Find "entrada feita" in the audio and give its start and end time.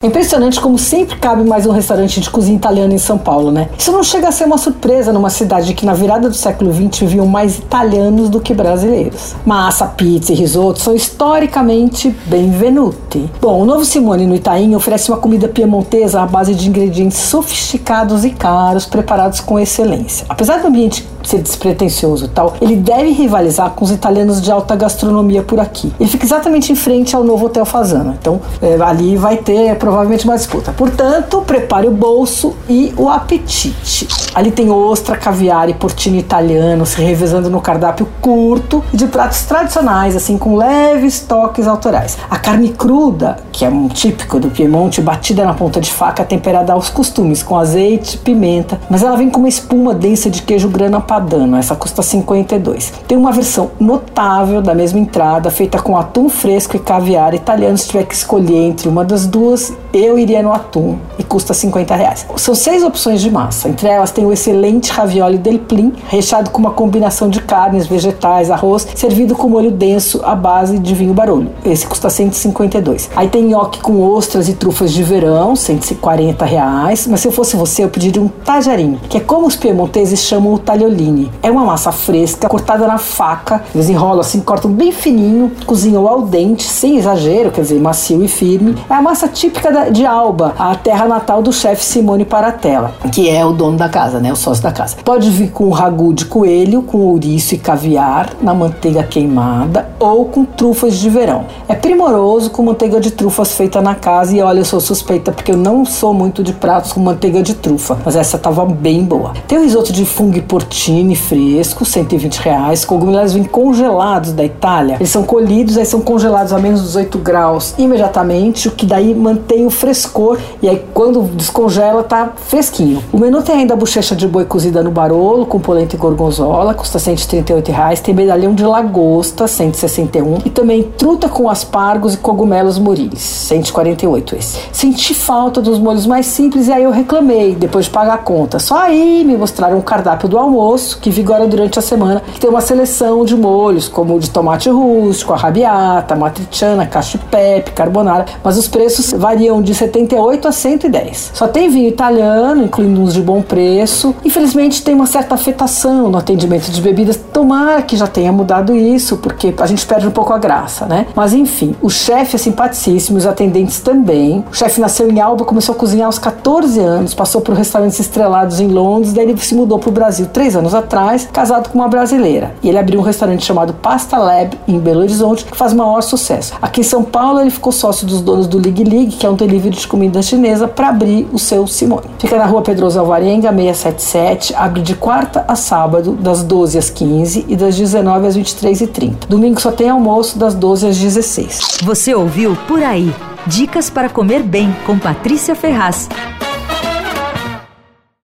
54.98-55.80